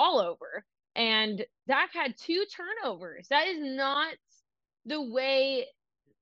All 0.00 0.18
over. 0.18 0.64
And 0.96 1.44
Dak 1.68 1.90
had 1.92 2.14
two 2.16 2.46
turnovers. 2.56 3.28
That 3.28 3.48
is 3.48 3.58
not 3.60 4.14
the 4.86 5.02
way 5.02 5.66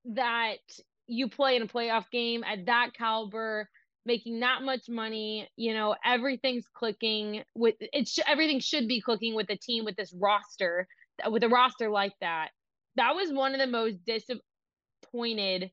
that 0.04 0.58
you 1.06 1.28
play 1.28 1.54
in 1.54 1.62
a 1.62 1.66
playoff 1.66 2.10
game 2.10 2.42
at 2.44 2.66
that 2.66 2.90
caliber 2.96 3.68
making 4.04 4.40
that 4.40 4.62
much 4.62 4.88
money 4.88 5.48
you 5.56 5.74
know 5.74 5.94
everything's 6.04 6.66
clicking 6.74 7.42
with 7.54 7.74
it's 7.80 8.18
everything 8.26 8.58
should 8.60 8.88
be 8.88 9.00
clicking 9.00 9.34
with 9.34 9.50
a 9.50 9.56
team 9.56 9.84
with 9.84 9.96
this 9.96 10.14
roster 10.18 10.88
with 11.30 11.42
a 11.44 11.48
roster 11.48 11.90
like 11.90 12.14
that 12.20 12.48
that 12.96 13.14
was 13.14 13.32
one 13.32 13.52
of 13.52 13.60
the 13.60 13.66
most 13.66 13.98
disappointed 14.06 15.70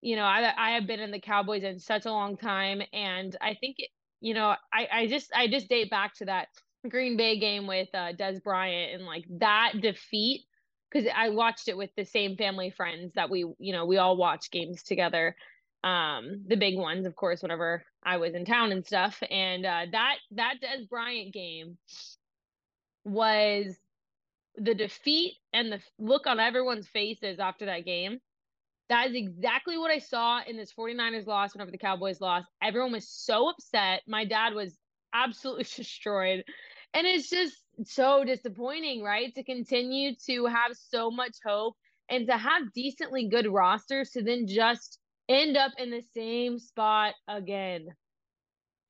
you 0.00 0.16
know 0.16 0.24
i 0.24 0.52
i 0.56 0.70
have 0.72 0.86
been 0.86 1.00
in 1.00 1.10
the 1.10 1.20
cowboys 1.20 1.62
in 1.62 1.78
such 1.78 2.06
a 2.06 2.10
long 2.10 2.36
time 2.36 2.82
and 2.92 3.36
i 3.40 3.54
think 3.54 3.76
it, 3.78 3.90
you 4.20 4.34
know 4.34 4.54
i 4.72 4.88
i 4.92 5.06
just 5.06 5.30
i 5.34 5.46
just 5.46 5.68
date 5.68 5.90
back 5.90 6.14
to 6.14 6.24
that 6.24 6.48
green 6.88 7.16
bay 7.16 7.38
game 7.38 7.66
with 7.66 7.88
uh 7.94 8.12
dez 8.12 8.42
bryant 8.42 8.94
and 8.94 9.04
like 9.04 9.24
that 9.28 9.72
defeat 9.80 10.42
because 10.90 11.08
I 11.14 11.28
watched 11.30 11.68
it 11.68 11.76
with 11.76 11.90
the 11.96 12.04
same 12.04 12.36
family 12.36 12.70
friends 12.70 13.12
that 13.14 13.30
we, 13.30 13.40
you 13.58 13.72
know, 13.72 13.86
we 13.86 13.98
all 13.98 14.16
watch 14.16 14.50
games 14.50 14.82
together. 14.82 15.36
Um, 15.84 16.44
the 16.46 16.56
big 16.56 16.76
ones, 16.76 17.06
of 17.06 17.16
course, 17.16 17.42
whenever 17.42 17.84
I 18.02 18.18
was 18.18 18.34
in 18.34 18.44
town 18.44 18.72
and 18.72 18.84
stuff. 18.84 19.22
And 19.30 19.64
uh, 19.64 19.86
that 19.92 20.16
that 20.32 20.54
Dez 20.62 20.88
Bryant 20.88 21.32
game 21.32 21.78
was 23.04 23.76
the 24.56 24.74
defeat 24.74 25.34
and 25.52 25.72
the 25.72 25.80
look 25.98 26.26
on 26.26 26.40
everyone's 26.40 26.88
faces 26.88 27.38
after 27.38 27.66
that 27.66 27.84
game. 27.84 28.18
That 28.88 29.08
is 29.08 29.14
exactly 29.14 29.78
what 29.78 29.92
I 29.92 29.98
saw 29.98 30.40
in 30.46 30.56
this 30.56 30.72
49ers 30.72 31.26
loss 31.26 31.54
whenever 31.54 31.70
the 31.70 31.78
Cowboys 31.78 32.20
lost. 32.20 32.48
Everyone 32.60 32.90
was 32.90 33.08
so 33.08 33.48
upset. 33.48 34.02
My 34.08 34.24
dad 34.24 34.52
was 34.52 34.76
absolutely 35.14 35.64
destroyed. 35.76 36.44
And 36.94 37.06
it's 37.06 37.30
just 37.30 37.56
so 37.84 38.24
disappointing, 38.24 39.02
right? 39.02 39.34
To 39.34 39.44
continue 39.44 40.14
to 40.26 40.46
have 40.46 40.72
so 40.74 41.10
much 41.10 41.36
hope 41.44 41.76
and 42.08 42.26
to 42.26 42.36
have 42.36 42.72
decently 42.74 43.28
good 43.28 43.46
rosters 43.46 44.10
to 44.10 44.22
then 44.22 44.46
just 44.46 44.98
end 45.28 45.56
up 45.56 45.72
in 45.78 45.90
the 45.90 46.02
same 46.14 46.58
spot 46.58 47.14
again. 47.28 47.86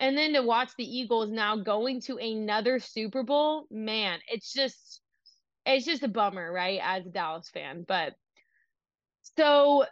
And 0.01 0.17
then 0.17 0.33
to 0.33 0.42
watch 0.42 0.70
the 0.79 0.84
Eagles 0.84 1.31
now 1.31 1.57
going 1.57 2.01
to 2.03 2.17
another 2.17 2.79
Super 2.79 3.23
Bowl, 3.23 3.67
man, 3.70 4.19
it's 4.29 4.53
just 4.53 5.03
it's 5.67 5.85
just 5.85 6.03
a 6.03 6.09
bummer, 6.09 6.51
right? 6.51 6.81
As 6.83 7.07
a 7.07 7.11
Dallas 7.11 7.51
fan. 7.53 7.85
But 7.87 8.14
so 9.37 9.85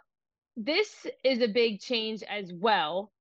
this 0.57 1.05
is 1.23 1.41
a 1.41 1.47
big 1.47 1.79
change 1.79 2.23
as 2.23 2.51
well 2.51 3.11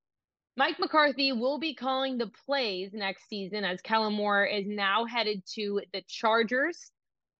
Mike 0.58 0.80
McCarthy 0.80 1.30
will 1.30 1.60
be 1.60 1.72
calling 1.72 2.18
the 2.18 2.32
plays 2.44 2.90
next 2.92 3.28
season 3.28 3.62
as 3.62 3.80
Kellen 3.80 4.14
Moore 4.14 4.44
is 4.44 4.66
now 4.66 5.04
headed 5.04 5.40
to 5.54 5.80
the 5.92 6.02
Chargers 6.08 6.90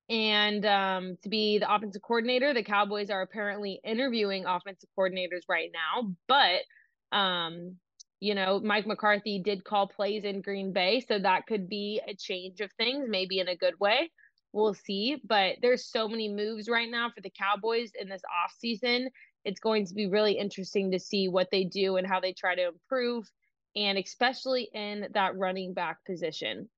and 0.08 0.64
um, 0.64 1.18
to 1.24 1.28
be 1.28 1.58
the 1.58 1.74
offensive 1.74 2.00
coordinator. 2.00 2.54
The 2.54 2.62
Cowboys 2.62 3.10
are 3.10 3.22
apparently 3.22 3.80
interviewing 3.84 4.46
offensive 4.46 4.88
coordinators 4.96 5.42
right 5.48 5.68
now, 5.74 6.14
but 6.28 7.16
um, 7.16 7.74
you 8.20 8.36
know, 8.36 8.60
Mike 8.60 8.86
McCarthy 8.86 9.42
did 9.44 9.64
call 9.64 9.88
plays 9.88 10.22
in 10.22 10.40
Green 10.40 10.72
Bay, 10.72 11.00
so 11.00 11.18
that 11.18 11.48
could 11.48 11.68
be 11.68 12.00
a 12.06 12.14
change 12.14 12.60
of 12.60 12.70
things, 12.74 13.06
maybe 13.08 13.40
in 13.40 13.48
a 13.48 13.56
good 13.56 13.74
way. 13.80 14.12
We'll 14.52 14.74
see. 14.74 15.16
But 15.24 15.56
there's 15.60 15.90
so 15.90 16.08
many 16.08 16.32
moves 16.32 16.68
right 16.68 16.88
now 16.88 17.10
for 17.12 17.20
the 17.20 17.32
Cowboys 17.36 17.90
in 18.00 18.08
this 18.08 18.22
offseason 18.22 19.08
it's 19.44 19.60
going 19.60 19.86
to 19.86 19.94
be 19.94 20.06
really 20.06 20.32
interesting 20.32 20.90
to 20.90 20.98
see 20.98 21.28
what 21.28 21.48
they 21.50 21.64
do 21.64 21.96
and 21.96 22.06
how 22.06 22.20
they 22.20 22.32
try 22.32 22.54
to 22.54 22.68
improve, 22.68 23.30
and 23.76 23.98
especially 23.98 24.68
in 24.72 25.08
that 25.14 25.36
running 25.36 25.74
back 25.74 26.04
position. 26.04 26.68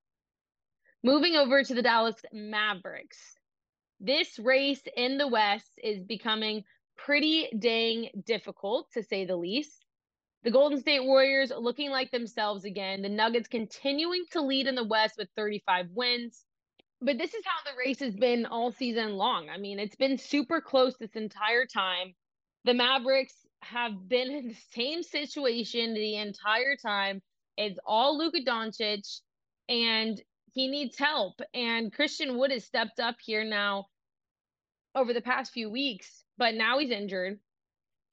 Moving 1.03 1.37
over 1.37 1.63
to 1.63 1.75
the 1.75 1.83
Dallas 1.83 2.17
Mavericks. 2.33 3.19
This 4.01 4.39
race 4.39 4.83
in 4.97 5.19
the 5.19 5.29
West 5.29 5.79
is 5.83 6.03
becoming 6.03 6.65
pretty 6.97 7.49
dang 7.59 8.11
difficult, 8.27 8.89
to 8.93 9.03
say 9.03 9.25
the 9.25 9.37
least. 9.37 9.85
The 10.43 10.51
Golden 10.51 10.81
State 10.81 11.05
Warriors 11.05 11.53
looking 11.57 11.91
like 11.91 12.11
themselves 12.11 12.65
again. 12.65 13.03
The 13.03 13.09
Nuggets 13.09 13.49
continuing 13.49 14.25
to 14.33 14.41
lead 14.41 14.67
in 14.67 14.75
the 14.75 14.85
West 14.85 15.15
with 15.19 15.29
35 15.37 15.87
wins. 15.93 16.45
But 17.03 17.19
this 17.19 17.33
is 17.35 17.45
how 17.45 17.71
the 17.71 17.77
race 17.79 18.01
has 18.01 18.15
been 18.15 18.47
all 18.47 18.73
season 18.73 19.15
long. 19.15 19.49
I 19.49 19.59
mean, 19.59 19.79
it's 19.79 19.97
been 19.97 20.19
super 20.19 20.61
close 20.61 20.97
this 20.99 21.17
entire 21.17 21.67
time 21.67 22.15
the 22.65 22.75
Mavericks 22.75 23.35
have 23.63 24.09
been 24.09 24.31
in 24.31 24.49
the 24.49 24.57
same 24.75 25.03
situation 25.03 25.95
the 25.95 26.17
entire 26.17 26.77
time. 26.77 27.23
It's 27.57 27.79
all 27.85 28.19
Luka 28.19 28.41
Doncic, 28.47 29.21
and 29.69 30.21
he 30.53 30.69
needs 30.69 30.99
help. 30.99 31.41
And 31.55 31.93
Christian 31.93 32.39
Wood 32.39 32.51
has 32.51 32.65
stepped 32.65 33.01
up 33.01 33.17
here 33.21 33.45
now 33.45 33.87
over 34.95 35.13
the 35.13 35.21
past 35.21 35.53
few 35.53 35.71
weeks, 35.71 36.25
but 36.39 36.55
now 36.55 36.79
he's 36.79 36.91
injured. 36.91 37.39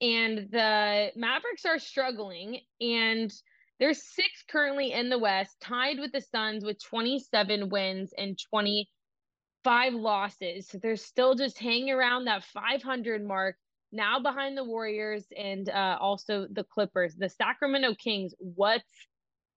And 0.00 0.48
the 0.50 1.10
Mavericks 1.16 1.64
are 1.64 1.78
struggling, 1.78 2.60
and 2.80 3.32
there's 3.80 4.02
six 4.02 4.44
currently 4.48 4.92
in 4.92 5.08
the 5.08 5.18
West, 5.18 5.56
tied 5.60 5.98
with 5.98 6.12
the 6.12 6.20
Suns 6.20 6.64
with 6.64 6.82
27 6.82 7.68
wins 7.68 8.12
and 8.16 8.38
25 8.50 9.94
losses. 9.94 10.68
So 10.68 10.78
they're 10.78 10.96
still 10.96 11.34
just 11.34 11.58
hanging 11.58 11.90
around 11.90 12.26
that 12.26 12.44
500 12.44 13.26
mark 13.26 13.56
now 13.92 14.20
behind 14.20 14.56
the 14.56 14.64
Warriors 14.64 15.24
and 15.36 15.68
uh, 15.68 15.98
also 16.00 16.46
the 16.50 16.64
Clippers. 16.64 17.14
The 17.16 17.28
Sacramento 17.28 17.94
Kings, 17.94 18.34
what's 18.38 18.84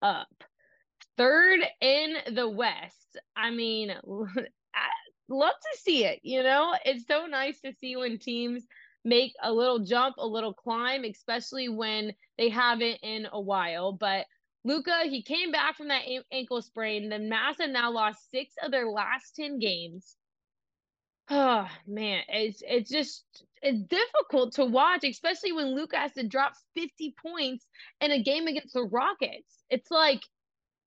up? 0.01 0.27
Third 1.17 1.59
in 1.81 2.15
the 2.33 2.49
West. 2.49 3.17
I 3.35 3.51
mean, 3.51 3.93
love 5.29 5.53
to 5.53 5.79
see 5.79 6.05
it. 6.05 6.19
You 6.23 6.43
know, 6.43 6.75
it's 6.85 7.05
so 7.07 7.25
nice 7.25 7.59
to 7.61 7.73
see 7.79 7.95
when 7.95 8.19
teams 8.19 8.63
make 9.03 9.33
a 9.41 9.51
little 9.51 9.79
jump, 9.79 10.15
a 10.17 10.27
little 10.27 10.53
climb, 10.53 11.03
especially 11.03 11.69
when 11.69 12.13
they 12.37 12.49
haven't 12.49 12.99
in 13.01 13.27
a 13.31 13.41
while. 13.41 13.93
But 13.93 14.25
Luka, 14.63 15.03
he 15.05 15.23
came 15.23 15.51
back 15.51 15.75
from 15.75 15.87
that 15.87 16.03
ankle 16.31 16.61
sprain. 16.61 17.09
The 17.09 17.15
Mavs 17.15 17.59
have 17.59 17.71
now 17.71 17.91
lost 17.91 18.29
six 18.29 18.53
of 18.63 18.71
their 18.71 18.87
last 18.87 19.35
10 19.35 19.59
games. 19.59 20.15
Oh 21.29 21.67
man, 21.87 22.21
it's 22.27 22.61
it's 22.65 22.89
just 22.89 23.23
it's 23.61 23.81
difficult 23.81 24.53
to 24.53 24.65
watch, 24.65 25.03
especially 25.03 25.51
when 25.51 25.75
Luka 25.75 25.97
has 25.97 26.11
to 26.13 26.27
drop 26.27 26.53
50 26.75 27.15
points 27.21 27.65
in 27.99 28.11
a 28.11 28.21
game 28.21 28.47
against 28.47 28.73
the 28.73 28.83
Rockets. 28.83 29.63
It's 29.69 29.91
like, 29.91 30.21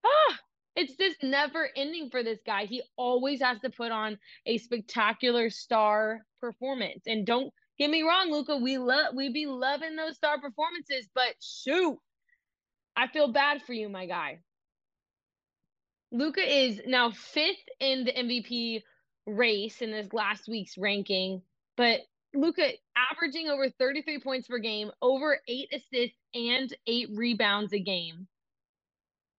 ah, 0.04 0.38
it's 0.76 0.96
just 0.96 1.22
never 1.22 1.68
ending 1.76 2.10
for 2.10 2.22
this 2.22 2.40
guy. 2.44 2.64
He 2.64 2.82
always 2.96 3.40
has 3.40 3.60
to 3.60 3.70
put 3.70 3.92
on 3.92 4.18
a 4.46 4.58
spectacular 4.58 5.50
star 5.50 6.26
performance. 6.40 7.04
And 7.06 7.24
don't 7.24 7.52
get 7.78 7.90
me 7.90 8.02
wrong, 8.02 8.30
Luka, 8.30 8.56
we 8.56 8.78
love 8.78 9.14
we 9.14 9.32
be 9.32 9.46
loving 9.46 9.94
those 9.94 10.16
star 10.16 10.40
performances, 10.40 11.08
but 11.14 11.34
shoot, 11.40 11.98
I 12.96 13.06
feel 13.06 13.32
bad 13.32 13.62
for 13.62 13.72
you, 13.72 13.88
my 13.88 14.06
guy. 14.06 14.40
Luka 16.10 16.42
is 16.42 16.80
now 16.86 17.10
fifth 17.10 17.56
in 17.80 18.04
the 18.04 18.12
MVP 18.12 18.82
race 19.26 19.80
in 19.80 19.90
this 19.90 20.12
last 20.12 20.48
week's 20.48 20.78
ranking, 20.78 21.42
but 21.76 22.00
Luka 22.34 22.68
averaging 22.96 23.48
over 23.48 23.70
33 23.70 24.20
points 24.20 24.48
per 24.48 24.58
game, 24.58 24.90
over 25.00 25.38
eight 25.48 25.68
assists 25.72 26.18
and 26.34 26.74
eight 26.86 27.08
rebounds 27.14 27.72
a 27.72 27.78
game. 27.78 28.26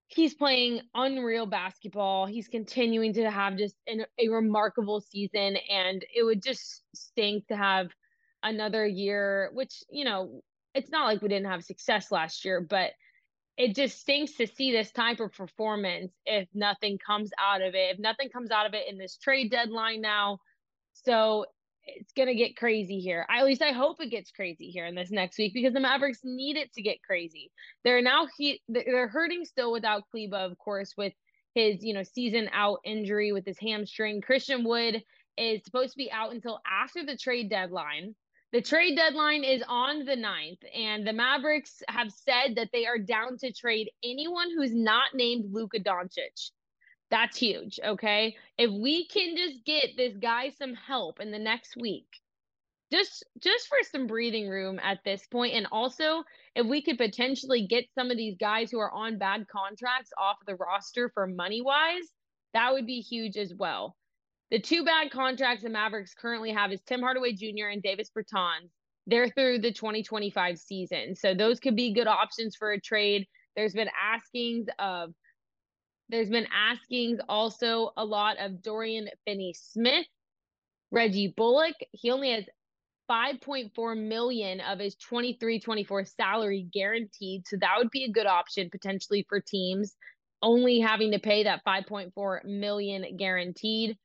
He's 0.07 0.33
playing 0.33 0.81
unreal 0.93 1.45
basketball. 1.45 2.25
He's 2.25 2.47
continuing 2.47 3.13
to 3.13 3.29
have 3.29 3.57
just 3.57 3.75
an, 3.87 4.05
a 4.19 4.29
remarkable 4.29 5.01
season, 5.01 5.57
and 5.69 6.05
it 6.15 6.23
would 6.23 6.43
just 6.43 6.83
stink 6.93 7.47
to 7.47 7.57
have 7.57 7.89
another 8.43 8.85
year, 8.85 9.49
which, 9.53 9.83
you 9.89 10.05
know, 10.05 10.41
it's 10.75 10.91
not 10.91 11.05
like 11.05 11.21
we 11.21 11.27
didn't 11.27 11.49
have 11.49 11.63
success 11.63 12.11
last 12.11 12.45
year, 12.45 12.61
but 12.61 12.91
it 13.57 13.73
just 13.75 13.99
stinks 13.99 14.33
to 14.33 14.47
see 14.47 14.71
this 14.71 14.91
type 14.91 15.19
of 15.19 15.33
performance 15.33 16.11
if 16.25 16.47
nothing 16.53 16.97
comes 16.97 17.31
out 17.39 17.61
of 17.61 17.73
it. 17.73 17.93
If 17.93 17.99
nothing 17.99 18.29
comes 18.29 18.51
out 18.51 18.65
of 18.65 18.73
it 18.73 18.87
in 18.89 18.97
this 18.97 19.17
trade 19.17 19.49
deadline 19.49 20.01
now. 20.01 20.39
So 20.93 21.45
it's 21.85 22.13
going 22.13 22.27
to 22.27 22.35
get 22.35 22.57
crazy 22.57 22.99
here. 22.99 23.25
I, 23.29 23.39
at 23.39 23.45
least 23.45 23.61
I 23.61 23.71
hope 23.71 23.97
it 23.99 24.09
gets 24.11 24.31
crazy 24.31 24.69
here 24.69 24.85
in 24.85 24.95
this 24.95 25.11
next 25.11 25.37
week 25.37 25.53
because 25.53 25.73
the 25.73 25.79
Mavericks 25.79 26.21
need 26.23 26.57
it 26.57 26.73
to 26.73 26.81
get 26.81 27.03
crazy. 27.03 27.51
They're 27.83 28.01
now 28.01 28.27
he 28.37 28.61
they're 28.67 29.07
hurting 29.07 29.45
still 29.45 29.71
without 29.71 30.03
Kleber, 30.11 30.37
of 30.37 30.57
course, 30.57 30.93
with 30.97 31.13
his, 31.53 31.83
you 31.83 31.93
know, 31.93 32.03
season 32.03 32.49
out 32.53 32.79
injury 32.83 33.31
with 33.31 33.45
his 33.45 33.59
hamstring. 33.59 34.21
Christian 34.21 34.63
Wood 34.63 35.03
is 35.37 35.63
supposed 35.63 35.91
to 35.91 35.97
be 35.97 36.11
out 36.11 36.33
until 36.33 36.59
after 36.69 37.05
the 37.05 37.17
trade 37.17 37.49
deadline. 37.49 38.15
The 38.51 38.61
trade 38.61 38.95
deadline 38.95 39.43
is 39.43 39.63
on 39.67 40.05
the 40.05 40.15
9th, 40.15 40.59
and 40.73 41.05
the 41.05 41.11
Mavericks 41.11 41.81
have 41.89 42.11
said 42.11 42.55
that 42.55 42.69
they 42.71 42.85
are 42.85 42.97
down 42.97 43.37
to 43.39 43.51
trade 43.51 43.89
anyone 44.03 44.49
who's 44.55 44.73
not 44.73 45.13
named 45.13 45.51
Luka 45.51 45.79
Doncic. 45.79 46.51
That's 47.15 47.37
huge, 47.37 47.79
okay? 47.81 48.35
If 48.57 48.69
we 48.69 49.07
can 49.07 49.37
just 49.37 49.63
get 49.63 49.95
this 49.95 50.17
guy 50.17 50.49
some 50.49 50.73
help 50.73 51.21
in 51.21 51.31
the 51.31 51.39
next 51.39 51.77
week, 51.77 52.07
just 52.91 53.23
just 53.39 53.69
for 53.69 53.77
some 53.89 54.05
breathing 54.05 54.49
room 54.49 54.81
at 54.83 54.99
this 55.05 55.25
point 55.25 55.53
and 55.53 55.65
also 55.71 56.23
if 56.55 56.67
we 56.67 56.81
could 56.81 56.97
potentially 56.97 57.65
get 57.67 57.85
some 57.95 58.11
of 58.11 58.17
these 58.17 58.35
guys 58.37 58.69
who 58.69 58.79
are 58.79 58.91
on 58.91 59.17
bad 59.17 59.47
contracts 59.47 60.11
off 60.19 60.35
the 60.45 60.55
roster 60.55 61.09
for 61.13 61.25
money 61.25 61.61
wise 61.61 62.03
that 62.53 62.73
would 62.73 62.85
be 62.85 62.99
huge 62.99 63.37
as 63.37 63.53
well. 63.57 63.95
The 64.51 64.59
two 64.59 64.83
bad 64.83 65.09
contracts 65.09 65.63
the 65.63 65.69
mavericks 65.69 66.13
currently 66.13 66.51
have 66.51 66.73
is 66.73 66.81
tim 66.85 66.99
hardaway 66.99 67.31
jr 67.31 67.67
and 67.71 67.81
davis 67.81 68.11
bertans. 68.15 68.71
They're 69.07 69.29
through 69.29 69.59
the 69.59 69.71
2025 69.71 70.59
season 70.59 71.15
so 71.15 71.33
those 71.33 71.61
could 71.61 71.77
be 71.77 71.93
good 71.93 72.07
options 72.07 72.57
for 72.57 72.73
a 72.73 72.81
trade. 72.81 73.25
There's 73.55 73.73
been 73.73 73.89
askings 73.97 74.67
of 74.79 75.13
there's 76.09 76.29
been 76.29 76.47
askings 76.53 77.19
also 77.27 77.91
a 77.97 78.05
lot 78.05 78.37
of 78.39 78.61
dorian 78.61 79.07
finney 79.25 79.53
smith 79.57 80.05
Reggie 80.91 81.33
Bullock, 81.35 81.75
he 81.91 82.09
only 82.09 82.31
has 82.31 82.45
5.4 83.09 83.97
million 83.97 84.61
of 84.61 84.79
his 84.79 84.95
23-24 84.95 86.07
salary 86.15 86.67
guaranteed. 86.73 87.47
So 87.47 87.57
that 87.57 87.75
would 87.77 87.91
be 87.91 88.05
a 88.05 88.11
good 88.11 88.25
option 88.25 88.69
potentially 88.69 89.25
for 89.27 89.39
teams 89.39 89.95
only 90.41 90.79
having 90.79 91.11
to 91.11 91.19
pay 91.19 91.43
that 91.43 91.63
5.4 91.67 92.45
million 92.45 93.17
guaranteed. 93.17 93.97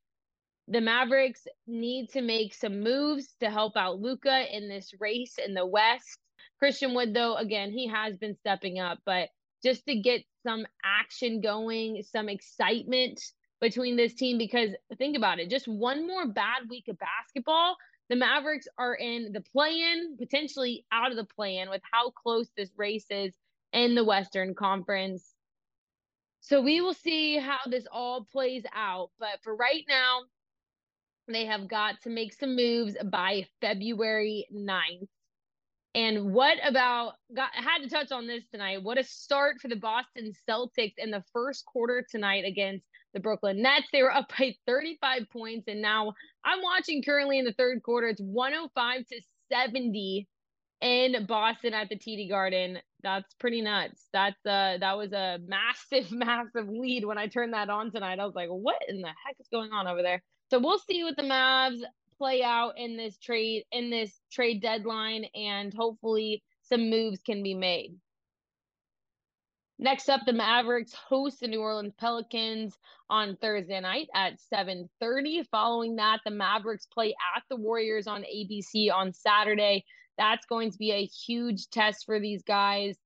The 0.69 0.81
Mavericks 0.81 1.47
need 1.67 2.11
to 2.11 2.23
make 2.23 2.55
some 2.55 2.81
moves 2.81 3.35
to 3.41 3.51
help 3.51 3.77
out 3.77 4.01
Luka 4.01 4.45
in 4.55 4.69
this 4.69 4.93
race 5.01 5.35
in 5.45 5.55
the 5.55 5.67
West. 5.67 6.19
Christian 6.59 6.95
Wood, 6.95 7.15
though, 7.15 7.37
again, 7.37 7.73
he 7.73 7.89
has 7.89 8.17
been 8.17 8.37
stepping 8.37 8.79
up, 8.79 8.99
but 9.05 9.29
just 9.63 9.85
to 9.87 9.97
get 9.97 10.23
some 10.43 10.67
action 10.85 11.41
going, 11.41 12.03
some 12.03 12.29
excitement 12.29 13.21
between 13.61 13.97
this 13.97 14.15
team, 14.15 14.39
because 14.39 14.71
think 14.97 15.17
about 15.17 15.39
it, 15.39 15.51
just 15.51 15.69
one 15.69 16.07
more 16.07 16.27
bad 16.27 16.63
week 16.71 16.89
of 16.89 16.97
basketball 16.99 17.77
the 18.11 18.17
Mavericks 18.17 18.67
are 18.77 18.95
in 18.95 19.33
the 19.33 19.41
play 19.41 19.83
in, 19.83 20.17
potentially 20.19 20.85
out 20.91 21.13
of 21.13 21.17
the 21.17 21.25
play 21.25 21.59
in 21.59 21.71
with 21.71 21.81
how 21.93 22.11
close 22.11 22.49
this 22.57 22.71
race 22.77 23.07
is 23.09 23.33
in 23.73 23.95
the 23.95 24.05
Western 24.05 24.53
Conference. 24.53 25.33
So 26.41 26.61
we 26.61 26.81
will 26.81 26.93
see 26.93 27.39
how 27.39 27.59
this 27.67 27.87
all 27.91 28.27
plays 28.33 28.65
out. 28.75 29.11
But 29.21 29.41
for 29.45 29.55
right 29.55 29.85
now, 29.89 30.23
they 31.29 31.47
have 31.47 31.69
got 31.69 32.01
to 32.03 32.11
make 32.11 32.33
some 32.33 32.57
moves 32.57 32.97
by 33.05 33.47
February 33.61 34.45
9th. 34.53 35.07
And 35.95 36.33
what 36.33 36.59
about 36.65 37.15
got 37.35 37.51
had 37.53 37.79
to 37.83 37.89
touch 37.89 38.13
on 38.13 38.27
this 38.27 38.45
tonight. 38.53 38.83
What 38.83 38.99
a 38.99 39.03
start 39.03 39.57
for 39.61 39.69
the 39.69 39.77
Boston 39.77 40.33
Celtics 40.49 40.95
in 40.99 41.11
the 41.11 41.25
first 41.33 41.65
quarter 41.67 42.07
tonight 42.09 42.45
against 42.45 42.85
the 43.13 43.21
Brooklyn 43.21 43.61
Nets. 43.61 43.89
They 43.93 44.03
were 44.03 44.15
up 44.15 44.31
by 44.39 44.55
35 44.67 45.23
points, 45.33 45.65
and 45.67 45.83
now 45.83 46.13
I'm 46.45 46.63
watching 46.63 47.03
currently 47.03 47.39
in 47.39 47.45
the 47.45 47.55
third 47.55 47.83
quarter. 47.83 48.07
It's 48.07 48.21
105 48.21 49.07
to 49.09 49.21
70 49.51 50.29
in 50.81 51.27
Boston 51.27 51.75
at 51.75 51.89
the 51.89 51.99
TD 51.99 52.29
Garden. 52.29 52.79
That's 53.03 53.35
pretty 53.35 53.61
nuts. 53.61 54.07
That's 54.13 54.39
uh 54.47 54.79
that 54.79 54.97
was 54.97 55.13
a 55.13 55.39
massive, 55.45 56.13
massive 56.13 56.69
lead 56.69 57.05
when 57.05 57.19
I 57.19 57.27
turned 57.27 57.55
that 57.55 57.69
on 57.69 57.91
tonight. 57.91 58.21
I 58.21 58.27
was 58.27 58.35
like, 58.37 58.49
what 58.49 58.81
in 58.89 59.01
the 59.01 59.09
heck 59.09 59.37
is 59.41 59.49
going 59.51 59.73
on 59.73 59.89
over 59.89 60.03
there? 60.03 60.23
So 60.51 60.59
we'll 60.59 60.79
see 60.79 61.03
what 61.05 61.17
the 61.17 61.23
Mavs 61.23 61.81
play 62.21 62.43
out 62.43 62.75
in 62.77 62.99
this 62.99 63.17
trade 63.17 63.65
in 63.73 63.89
this 63.89 64.21
trade 64.31 64.61
deadline 64.61 65.25
and 65.35 65.73
hopefully 65.73 66.43
some 66.61 66.91
moves 66.91 67.19
can 67.25 67.43
be 67.43 67.55
made. 67.55 67.97
Next 69.79 70.11
up, 70.11 70.21
the 70.27 70.35
Mavericks 70.35 70.93
host 70.93 71.41
the 71.41 71.49
New 71.49 71.63
Orleans 71.63 71.95
Pelicans 71.99 72.77
on 73.09 73.37
Thursday 73.37 73.81
night 73.81 74.09
at 74.15 74.39
7:30. 74.53 75.49
Following 75.51 75.97
that, 75.97 76.21
the 76.27 76.31
Mavericks 76.31 76.85
play 76.85 77.15
at 77.35 77.43
the 77.49 77.57
Warriors 77.57 78.07
on 78.07 78.25
ABC 78.25 78.91
on 78.91 79.15
Saturday. 79.15 79.87
That's 80.19 80.45
going 80.45 80.73
to 80.73 80.79
be 80.79 80.93
a 80.93 81.07
huge 81.07 81.71
test 81.71 82.05
for 82.05 82.21
these 82.21 82.43
guys, 82.43 82.99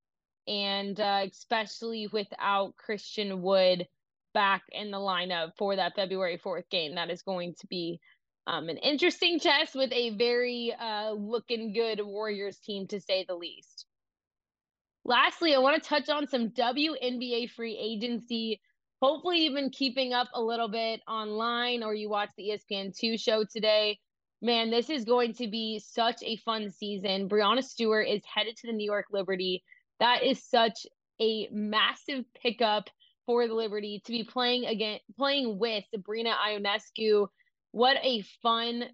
and 0.48 0.98
uh, 0.98 1.26
especially 1.30 2.08
without 2.08 2.74
Christian 2.74 3.42
Wood 3.42 3.86
back 4.32 4.64
in 4.72 4.90
the 4.90 4.98
lineup 4.98 5.52
for 5.56 5.76
that 5.76 5.94
February 5.94 6.38
4th 6.44 6.68
game. 6.70 6.96
That 6.96 7.10
is 7.10 7.22
going 7.22 7.54
to 7.60 7.68
be 7.68 8.00
um, 8.46 8.68
an 8.68 8.76
interesting 8.78 9.38
test 9.40 9.74
with 9.74 9.92
a 9.92 10.10
very 10.10 10.74
uh, 10.78 11.12
looking 11.12 11.72
good 11.72 12.00
Warriors 12.04 12.58
team, 12.58 12.86
to 12.88 13.00
say 13.00 13.24
the 13.26 13.34
least. 13.34 13.86
Lastly, 15.04 15.54
I 15.54 15.58
want 15.58 15.82
to 15.82 15.88
touch 15.88 16.08
on 16.08 16.26
some 16.26 16.50
WNBA 16.50 17.50
free 17.50 17.76
agency. 17.76 18.60
Hopefully, 19.02 19.44
you've 19.44 19.54
been 19.54 19.70
keeping 19.70 20.14
up 20.14 20.28
a 20.32 20.40
little 20.40 20.68
bit 20.68 21.00
online 21.06 21.82
or 21.82 21.94
you 21.94 22.08
watched 22.08 22.32
the 22.38 22.58
ESPN2 22.72 23.20
show 23.20 23.44
today. 23.44 23.98
Man, 24.40 24.70
this 24.70 24.88
is 24.88 25.04
going 25.04 25.34
to 25.34 25.48
be 25.48 25.78
such 25.78 26.22
a 26.22 26.36
fun 26.36 26.70
season. 26.70 27.28
Breanna 27.28 27.62
Stewart 27.62 28.08
is 28.08 28.22
headed 28.24 28.56
to 28.58 28.66
the 28.66 28.72
New 28.72 28.84
York 28.84 29.06
Liberty. 29.10 29.62
That 30.00 30.22
is 30.22 30.42
such 30.42 30.86
a 31.20 31.48
massive 31.52 32.24
pickup 32.42 32.88
for 33.26 33.46
the 33.46 33.54
Liberty 33.54 34.02
to 34.04 34.12
be 34.12 34.24
playing 34.24 34.64
again, 34.66 34.98
playing 35.16 35.58
with 35.58 35.84
Sabrina 35.90 36.34
Ionescu. 36.46 37.28
What 37.74 37.96
a 38.04 38.22
fun 38.40 38.84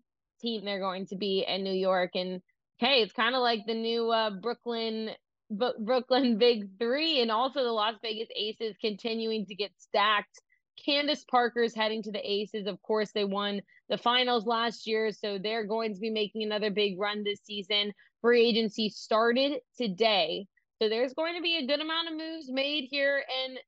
team 0.41 0.65
they're 0.65 0.81
going 0.81 1.05
to 1.09 1.17
be 1.17 1.44
in 1.47 1.62
New 1.62 1.75
York. 1.75 2.12
And 2.15 2.41
hey, 2.79 3.03
it's 3.03 3.12
kind 3.12 3.35
of 3.35 3.43
like 3.43 3.67
the 3.67 3.75
new 3.75 4.11
uh, 4.11 4.31
Brooklyn 4.31 5.11
Brooklyn 5.50 6.38
Big 6.38 6.79
Three 6.79 7.21
and 7.21 7.31
also 7.31 7.62
the 7.62 7.73
Las 7.73 7.97
Vegas 8.00 8.31
Aces 8.35 8.77
continuing 8.81 9.44
to 9.44 9.55
get 9.55 9.71
stacked. 9.77 10.41
Candace 10.82 11.27
Parker's 11.31 11.75
heading 11.75 12.03
to 12.05 12.11
the 12.11 12.23
Aces. 12.25 12.67
Of 12.67 12.81
course, 12.81 13.12
they 13.12 13.27
won 13.27 13.61
the 13.91 13.99
finals 13.99 14.47
last 14.47 14.87
year, 14.87 15.12
so 15.12 15.37
they're 15.37 15.67
going 15.67 15.93
to 15.93 16.00
be 16.00 16.09
making 16.09 16.43
another 16.43 16.71
big 16.71 16.99
run 16.99 17.23
this 17.23 17.41
season. 17.44 17.93
Free 18.23 18.49
agency 18.49 18.88
started 18.88 19.61
today, 19.76 20.47
so 20.81 20.88
there's 20.88 21.12
going 21.12 21.37
to 21.37 21.43
be 21.43 21.59
a 21.59 21.67
good 21.67 21.83
amount 21.83 22.09
of 22.09 22.17
moves 22.17 22.50
made 22.50 22.85
here 22.91 23.23
in 23.44 23.59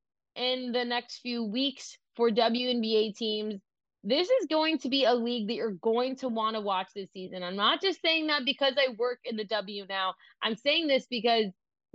in 0.43 0.73
the 0.73 0.87
next 0.87 1.19
few 1.19 1.45
weeks 1.45 1.99
for 2.17 2.31
WNBA 2.31 3.15
teams. 3.15 3.61
This 4.05 4.29
is 4.29 4.47
going 4.49 4.79
to 4.79 4.89
be 4.89 5.05
a 5.05 5.15
league 5.15 5.49
that 5.49 5.55
you're 5.55 5.73
going 5.73 6.17
to 6.17 6.29
want 6.29 6.57
to 6.57 6.61
watch 6.61 6.89
this 6.95 7.11
season. 7.13 7.43
I'm 7.43 7.57
not 7.57 7.81
just 7.81 8.01
saying 8.03 8.27
that 8.29 8.45
because 8.45 8.75
I 8.77 8.95
work 8.99 9.21
in 9.25 9.37
the 9.37 9.45
W 9.45 9.85
now. 9.89 10.15
I'm 10.43 10.57
saying 10.57 10.89
this 10.89 11.07
because 11.09 11.47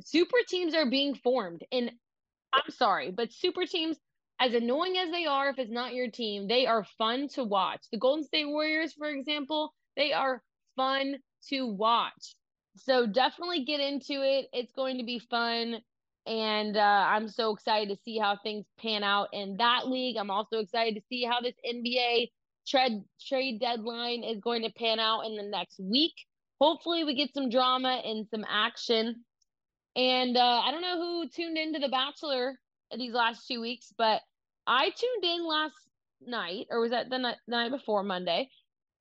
super 0.02 0.38
teams 0.48 0.74
are 0.74 0.90
being 0.90 1.16
formed. 1.16 1.64
And 1.72 1.92
I'm 2.54 2.72
sorry, 2.72 3.12
but 3.12 3.34
super 3.34 3.66
teams, 3.66 3.98
as 4.40 4.54
annoying 4.54 4.98
as 4.98 5.12
they 5.12 5.26
are, 5.26 5.50
if 5.50 5.60
it's 5.60 5.72
not 5.72 5.94
your 5.94 6.10
team, 6.10 6.48
they 6.48 6.66
are 6.66 6.86
fun 6.98 7.28
to 7.30 7.44
watch. 7.44 7.82
The 7.92 7.98
Golden 7.98 8.24
State 8.24 8.48
Warriors, 8.48 8.94
for 8.94 9.08
example, 9.08 9.74
they 9.98 10.14
are 10.14 10.42
fun 10.76 11.18
to 11.50 11.68
watch. 11.68 12.36
So 12.78 13.08
definitely 13.08 13.66
get 13.66 13.80
into 13.80 14.22
it. 14.22 14.48
It's 14.54 14.72
going 14.72 15.00
to 15.00 15.04
be 15.04 15.20
fun. 15.20 15.78
And 16.28 16.76
uh, 16.76 17.06
I'm 17.08 17.30
so 17.30 17.54
excited 17.54 17.90
to 17.96 18.02
see 18.04 18.18
how 18.18 18.38
things 18.44 18.66
pan 18.80 19.04
out 19.04 19.30
in 19.34 19.58
that 19.58 19.88
league. 19.88 20.18
I'm 20.18 20.32
also 20.32 20.60
excited 20.60 20.96
to 20.96 21.02
see 21.10 21.24
how 21.24 21.42
this 21.42 21.56
NBA 21.66 22.30
trade 22.68 23.04
trade 23.26 23.62
deadline 23.62 24.24
is 24.24 24.40
going 24.42 24.64
to 24.64 24.72
pan 24.72 25.00
out 25.00 25.22
in 25.22 25.38
the 25.38 25.44
next 25.44 25.80
week. 25.80 26.14
Hopefully, 26.60 27.04
we 27.04 27.16
get 27.16 27.34
some 27.34 27.50
drama 27.50 28.02
and 28.04 28.28
some 28.30 28.46
action 28.50 29.24
and 29.98 30.38
uh, 30.38 30.62
I 30.64 30.70
don't 30.70 30.82
know 30.82 31.02
who 31.02 31.28
tuned 31.28 31.58
into 31.58 31.80
The 31.80 31.90
Bachelor 31.90 32.60
these 32.96 33.14
last 33.14 33.48
two 33.48 33.60
weeks, 33.60 33.92
but 33.98 34.22
I 34.68 34.92
tuned 34.92 35.24
in 35.24 35.48
last 35.48 35.76
night, 36.22 36.68
or 36.70 36.80
was 36.80 36.92
that 36.92 37.10
the 37.10 37.18
the 37.18 37.36
night 37.48 37.72
before 37.72 38.04
Monday? 38.04 38.48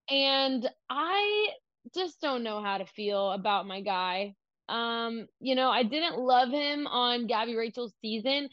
And 0.08 0.66
I 0.88 1.48
just 1.94 2.20
don't 2.22 2.42
know 2.42 2.62
how 2.62 2.78
to 2.78 2.86
feel 2.86 3.32
about 3.32 3.66
my 3.66 3.82
guy. 3.82 4.34
Um, 4.68 5.28
you 5.40 5.54
know, 5.54 5.70
I 5.70 5.82
didn't 5.84 6.18
love 6.18 6.50
him 6.50 6.86
on 6.86 7.26
Gabby 7.26 7.56
Rachel's 7.56 7.94
season. 8.00 8.48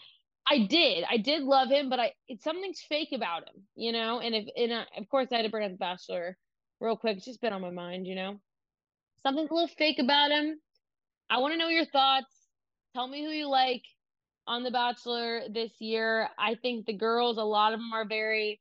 I 0.50 0.66
did, 0.68 1.06
I 1.10 1.18
did 1.18 1.44
love 1.44 1.70
him, 1.70 1.90
but 1.90 2.00
I 2.00 2.14
it's 2.28 2.44
something's 2.44 2.82
fake 2.82 3.14
about 3.14 3.48
him, 3.48 3.64
you 3.76 3.92
know. 3.92 4.20
And 4.20 4.36
if 4.36 4.46
and 4.58 4.72
uh, 4.74 4.86
of 4.98 5.08
course 5.10 5.30
I 5.32 5.38
had 5.38 5.44
to 5.44 5.50
bring 5.50 5.66
up 5.66 5.72
the 5.72 5.78
Bachelor 5.78 6.38
real 6.80 6.98
quick. 6.98 7.18
It's 7.18 7.26
just 7.26 7.42
been 7.42 7.54
on 7.54 7.62
my 7.62 7.70
mind, 7.72 8.08
you 8.08 8.16
know. 8.16 8.40
Something's 9.24 9.50
a 9.52 9.54
little 9.54 9.70
fake 9.78 10.00
about 10.00 10.32
him. 10.32 10.60
I 11.30 11.38
want 11.40 11.54
to 11.54 11.58
know 11.58 11.70
your 11.70 11.86
thoughts. 11.86 12.34
Tell 12.94 13.08
me 13.08 13.24
who 13.24 13.32
you 13.32 13.48
like 13.50 13.84
on 14.46 14.64
The 14.64 14.72
Bachelor 14.72 15.44
this 15.50 15.72
year. 15.80 16.30
I 16.38 16.56
think 16.56 16.86
the 16.86 16.94
girls, 16.98 17.38
a 17.38 17.44
lot 17.44 17.74
of 17.74 17.80
them 17.80 17.94
are 17.94 18.06
very 18.06 18.60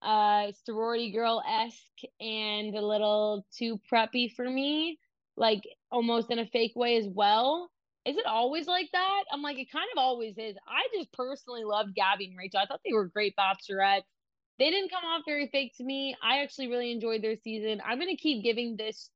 uh 0.00 0.52
sorority 0.64 1.10
girl 1.10 1.42
esque 1.46 2.08
and 2.20 2.74
a 2.74 2.80
little 2.80 3.44
too 3.56 3.80
preppy 3.92 4.32
for 4.32 4.48
me, 4.48 4.98
like 5.38 5.62
almost 5.90 6.30
in 6.30 6.38
a 6.38 6.46
fake 6.46 6.72
way 6.74 6.96
as 6.96 7.06
well. 7.06 7.70
is 8.04 8.16
it 8.16 8.26
always 8.26 8.66
like 8.66 8.88
that? 8.92 9.24
I'm 9.32 9.42
like, 9.42 9.58
it 9.58 9.70
kind 9.70 9.86
of 9.94 9.98
always 9.98 10.34
is. 10.38 10.56
I 10.66 10.88
just 10.96 11.12
personally 11.12 11.64
love 11.64 11.94
Gabby 11.94 12.26
and 12.26 12.38
Rachel. 12.38 12.60
I 12.60 12.66
thought 12.66 12.80
they 12.84 12.92
were 12.92 13.06
great 13.06 13.34
bachelorettes. 13.36 14.02
They 14.58 14.70
didn't 14.70 14.90
come 14.90 15.04
off 15.04 15.22
very 15.26 15.48
fake 15.52 15.76
to 15.76 15.84
me. 15.84 16.16
I 16.22 16.42
actually 16.42 16.68
really 16.68 16.90
enjoyed 16.90 17.22
their 17.22 17.36
season. 17.36 17.80
I'm 17.86 17.98
going 17.98 18.14
to 18.14 18.20
keep 18.20 18.42
giving 18.42 18.76
this 18.76 19.10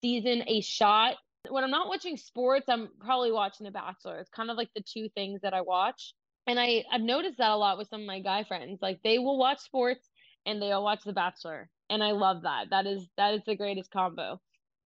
season 0.00 0.44
a 0.46 0.60
shot. 0.62 1.16
When 1.48 1.64
I'm 1.64 1.70
not 1.70 1.88
watching 1.88 2.16
sports, 2.16 2.66
I'm 2.68 2.88
probably 3.00 3.30
watching 3.30 3.64
The 3.64 3.70
Bachelor. 3.70 4.20
It's 4.20 4.30
kind 4.30 4.50
of 4.50 4.56
like 4.56 4.70
the 4.74 4.82
two 4.82 5.08
things 5.14 5.42
that 5.42 5.54
I 5.54 5.60
watch. 5.60 6.14
And 6.46 6.58
I, 6.58 6.84
I've 6.90 7.02
noticed 7.02 7.38
that 7.38 7.50
a 7.50 7.56
lot 7.56 7.78
with 7.78 7.88
some 7.88 8.00
of 8.00 8.06
my 8.06 8.20
guy 8.20 8.44
friends. 8.44 8.78
Like 8.80 9.00
they 9.02 9.18
will 9.18 9.38
watch 9.38 9.58
sports 9.60 10.08
and 10.46 10.62
they'll 10.62 10.82
watch 10.82 11.02
The 11.04 11.12
Bachelor. 11.12 11.68
And 11.90 12.02
I 12.02 12.12
love 12.12 12.42
that. 12.42 12.70
That 12.70 12.86
is 12.86 13.06
that 13.16 13.34
is 13.34 13.42
the 13.46 13.56
greatest 13.56 13.90
combo. 13.90 14.40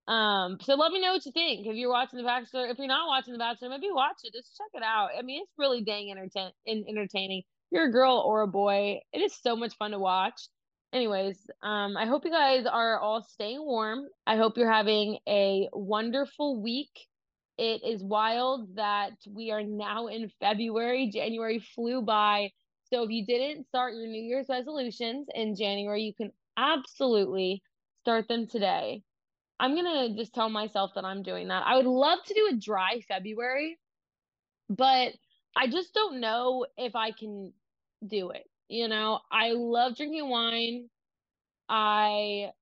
Um, 0.08 0.58
so 0.60 0.74
let 0.74 0.92
me 0.92 1.00
know 1.00 1.12
what 1.12 1.24
you 1.24 1.32
think. 1.32 1.66
If 1.66 1.76
you're 1.76 1.90
watching 1.90 2.18
The 2.18 2.24
Bachelor, 2.24 2.66
if 2.66 2.78
you're 2.78 2.88
not 2.88 3.06
watching 3.06 3.32
The 3.32 3.38
Bachelor, 3.38 3.68
maybe 3.68 3.88
watch 3.90 4.16
it. 4.24 4.32
Just 4.32 4.56
check 4.56 4.68
it 4.74 4.82
out. 4.82 5.10
I 5.16 5.22
mean, 5.22 5.42
it's 5.42 5.52
really 5.58 5.82
dang 5.84 6.10
entertain 6.10 6.50
entertaining. 6.66 7.38
If 7.40 7.44
you're 7.76 7.88
a 7.88 7.92
girl 7.92 8.22
or 8.26 8.42
a 8.42 8.48
boy, 8.48 9.00
it 9.12 9.18
is 9.18 9.34
so 9.40 9.54
much 9.54 9.76
fun 9.76 9.92
to 9.92 9.98
watch. 9.98 10.40
Anyways, 10.92 11.38
um, 11.62 11.96
I 11.96 12.06
hope 12.06 12.24
you 12.24 12.32
guys 12.32 12.66
are 12.66 12.98
all 12.98 13.22
staying 13.22 13.64
warm. 13.64 14.06
I 14.26 14.36
hope 14.36 14.58
you're 14.58 14.70
having 14.70 15.18
a 15.28 15.68
wonderful 15.72 16.60
week. 16.60 16.90
It 17.56 17.82
is 17.84 18.02
wild 18.02 18.74
that 18.76 19.12
we 19.28 19.52
are 19.52 19.62
now 19.62 20.08
in 20.08 20.30
February. 20.40 21.10
January 21.12 21.60
flew 21.74 22.02
by. 22.02 22.50
So 22.92 23.04
if 23.04 23.10
you 23.10 23.24
didn't 23.24 23.68
start 23.68 23.94
your 23.94 24.08
New 24.08 24.22
Year's 24.22 24.46
resolutions 24.48 25.28
in 25.32 25.54
January, 25.54 26.02
you 26.02 26.14
can 26.14 26.32
absolutely 26.56 27.62
start 28.02 28.26
them 28.26 28.48
today. 28.48 29.04
I'm 29.60 29.76
to 29.76 30.16
just 30.16 30.34
tell 30.34 30.48
myself 30.48 30.92
that 30.94 31.04
I'm 31.04 31.22
doing 31.22 31.48
that. 31.48 31.64
I 31.66 31.76
would 31.76 31.86
love 31.86 32.20
to 32.26 32.34
do 32.34 32.48
a 32.50 32.56
dry 32.56 33.02
February, 33.06 33.78
but 34.70 35.12
I 35.56 35.68
just 35.68 35.92
don't 35.94 36.20
know 36.20 36.66
if 36.78 36.96
I 36.96 37.12
can 37.12 37.52
do 38.06 38.30
it. 38.30 38.44
You 38.68 38.88
know, 38.88 39.20
I 39.30 39.52
love 39.52 39.96
drinking 39.96 40.28
wine. 40.30 40.88
I, 41.68 42.52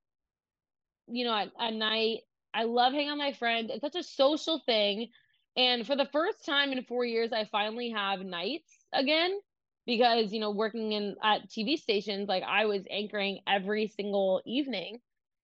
you 1.07 1.25
know, 1.25 1.35
at, 1.35 1.49
at 1.59 1.73
night, 1.73 2.19
I 2.53 2.63
love 2.63 2.93
hanging 2.93 3.09
out 3.09 3.13
with 3.13 3.19
my 3.25 3.33
friends. 3.33 3.71
It's 3.73 3.81
such 3.81 3.95
a 3.95 4.03
social 4.03 4.59
thing. 4.65 5.09
And 5.55 5.87
for 5.87 5.95
the 5.95 6.09
first 6.11 6.45
time 6.45 6.73
in 6.73 6.83
four 6.83 7.05
years, 7.05 7.31
I 7.31 7.45
finally 7.45 7.91
have 7.91 8.21
nights 8.21 8.71
again 8.93 9.39
because, 9.85 10.33
you 10.33 10.39
know, 10.39 10.51
working 10.51 10.91
in 10.93 11.15
at 11.23 11.49
TV 11.49 11.77
stations, 11.77 12.27
like 12.27 12.43
I 12.43 12.65
was 12.65 12.83
anchoring 12.91 13.39
every 13.47 13.87
single 13.87 14.41
evening. 14.45 14.99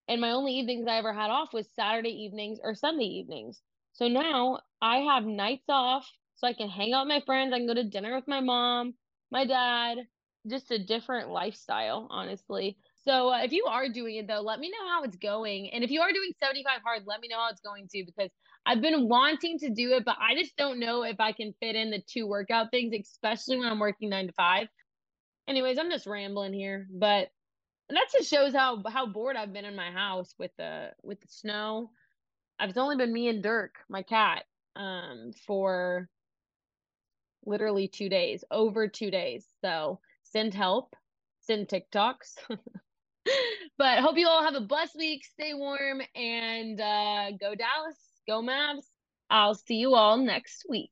And 0.07 0.21
my 0.21 0.31
only 0.31 0.53
evenings 0.53 0.87
I 0.87 0.97
ever 0.97 1.13
had 1.13 1.31
off 1.31 1.53
was 1.53 1.67
Saturday 1.75 2.23
evenings 2.25 2.59
or 2.63 2.75
Sunday 2.75 3.05
evenings. 3.05 3.61
So 3.93 4.07
now 4.07 4.59
I 4.81 4.97
have 4.97 5.25
nights 5.25 5.65
off 5.69 6.09
so 6.35 6.47
I 6.47 6.53
can 6.53 6.69
hang 6.69 6.93
out 6.93 7.05
with 7.05 7.13
my 7.15 7.21
friends. 7.25 7.53
I 7.53 7.57
can 7.57 7.67
go 7.67 7.73
to 7.73 7.83
dinner 7.83 8.15
with 8.15 8.27
my 8.27 8.41
mom, 8.41 8.93
my 9.31 9.45
dad, 9.45 9.99
just 10.47 10.71
a 10.71 10.83
different 10.83 11.29
lifestyle, 11.29 12.07
honestly. 12.11 12.77
So 13.05 13.29
uh, 13.33 13.43
if 13.43 13.51
you 13.51 13.65
are 13.65 13.89
doing 13.89 14.17
it 14.17 14.27
though, 14.27 14.41
let 14.41 14.59
me 14.59 14.69
know 14.69 14.87
how 14.87 15.03
it's 15.03 15.15
going. 15.17 15.69
And 15.71 15.83
if 15.83 15.91
you 15.91 16.01
are 16.01 16.11
doing 16.11 16.31
75 16.39 16.81
hard, 16.83 17.03
let 17.05 17.19
me 17.21 17.27
know 17.29 17.37
how 17.37 17.49
it's 17.49 17.61
going 17.61 17.87
too, 17.91 18.03
because 18.05 18.29
I've 18.65 18.81
been 18.81 19.07
wanting 19.07 19.59
to 19.59 19.69
do 19.69 19.93
it, 19.93 20.05
but 20.05 20.17
I 20.19 20.35
just 20.35 20.55
don't 20.57 20.79
know 20.79 21.03
if 21.03 21.19
I 21.19 21.31
can 21.31 21.53
fit 21.59 21.75
in 21.75 21.91
the 21.91 22.01
two 22.07 22.27
workout 22.27 22.71
things, 22.71 22.93
especially 22.99 23.57
when 23.57 23.67
I'm 23.67 23.79
working 23.79 24.09
nine 24.09 24.27
to 24.27 24.33
five. 24.33 24.67
Anyways, 25.47 25.77
I'm 25.77 25.91
just 25.91 26.07
rambling 26.07 26.53
here, 26.53 26.87
but 26.91 27.29
and 27.89 27.97
that 27.97 28.07
just 28.11 28.29
shows 28.29 28.53
how 28.53 28.81
how 28.87 29.05
bored 29.05 29.35
I've 29.35 29.53
been 29.53 29.65
in 29.65 29.75
my 29.75 29.91
house 29.91 30.33
with 30.39 30.51
the 30.57 30.91
with 31.03 31.21
the 31.21 31.27
snow. 31.27 31.91
I've 32.59 32.77
only 32.77 32.95
been 32.95 33.13
me 33.13 33.27
and 33.27 33.43
Dirk, 33.43 33.75
my 33.89 34.01
cat, 34.01 34.45
um, 34.75 35.31
for 35.45 36.09
literally 37.45 37.87
two 37.87 38.09
days, 38.09 38.43
over 38.49 38.87
two 38.87 39.11
days. 39.11 39.45
So 39.61 39.99
send 40.23 40.53
help, 40.53 40.95
send 41.41 41.67
TikToks. 41.67 42.37
but 43.77 43.99
hope 43.99 44.17
you 44.17 44.27
all 44.27 44.43
have 44.43 44.55
a 44.55 44.61
blessed 44.61 44.95
week. 44.97 45.25
Stay 45.25 45.53
warm 45.53 46.01
and 46.15 46.79
uh, 46.79 47.31
go 47.39 47.55
Dallas, 47.55 47.97
go 48.27 48.41
Mavs. 48.41 48.85
I'll 49.29 49.55
see 49.55 49.75
you 49.75 49.95
all 49.95 50.17
next 50.17 50.65
week. 50.69 50.91